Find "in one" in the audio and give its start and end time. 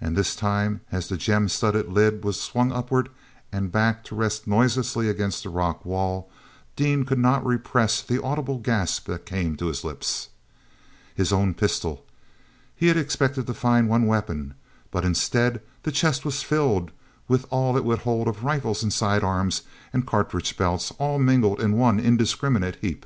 21.60-22.00